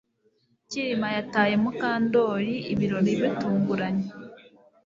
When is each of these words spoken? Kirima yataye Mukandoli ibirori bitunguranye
Kirima 0.69 1.07
yataye 1.15 1.53
Mukandoli 1.63 2.55
ibirori 2.73 3.11
bitunguranye 3.21 4.07